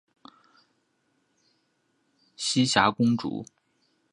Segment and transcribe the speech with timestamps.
[2.35, 3.45] 栖霞公主。